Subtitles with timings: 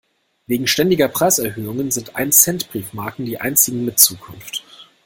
[0.47, 4.63] Wegen ständiger Preiserhöhungen sind Ein-Cent-Briefmarken die einzigen mit Zukunft.